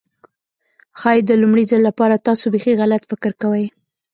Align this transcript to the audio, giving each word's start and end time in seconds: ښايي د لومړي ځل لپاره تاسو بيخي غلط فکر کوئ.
ښايي 0.99 1.21
د 1.25 1.31
لومړي 1.41 1.63
ځل 1.71 1.81
لپاره 1.89 2.23
تاسو 2.27 2.45
بيخي 2.53 2.73
غلط 2.81 3.03
فکر 3.11 3.31
کوئ. 3.41 3.65